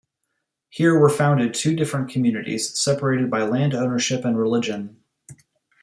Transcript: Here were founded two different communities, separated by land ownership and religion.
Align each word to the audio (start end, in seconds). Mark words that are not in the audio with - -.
Here 0.69 0.97
were 0.97 1.11
founded 1.11 1.53
two 1.53 1.75
different 1.75 2.09
communities, 2.09 2.75
separated 2.81 3.29
by 3.29 3.43
land 3.43 3.75
ownership 3.75 4.25
and 4.25 4.35
religion. 4.35 4.99